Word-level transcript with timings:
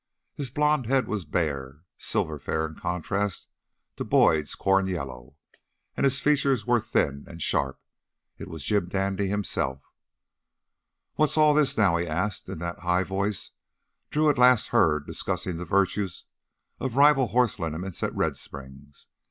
His 0.33 0.49
blond 0.49 0.87
head 0.87 1.07
was 1.07 1.25
bare, 1.25 1.81
silver 1.95 2.39
fair 2.39 2.65
in 2.65 2.73
contrast 2.73 3.49
to 3.97 4.03
Boyd's 4.03 4.55
corn 4.55 4.87
yellow, 4.87 5.35
and 5.95 6.05
his 6.05 6.19
features 6.19 6.65
were 6.65 6.79
thin 6.79 7.23
and 7.27 7.39
sharp. 7.39 7.79
It 8.39 8.47
was 8.47 8.63
Jim 8.63 8.87
Dandy, 8.87 9.27
himself. 9.27 9.83
"What's 11.17 11.37
all 11.37 11.53
this 11.53 11.77
now?" 11.77 11.97
he 11.97 12.07
asked 12.07 12.49
in 12.49 12.57
that 12.57 12.79
high 12.79 13.03
voice 13.03 13.51
Drew 14.09 14.25
had 14.25 14.39
last 14.39 14.69
heard 14.69 15.05
discussing 15.05 15.57
the 15.57 15.65
virtues 15.65 16.25
of 16.79 16.95
rival 16.95 17.27
horse 17.27 17.59
liniments 17.59 18.01
at 18.01 18.15
Red 18.15 18.37
Springs. 18.37 19.07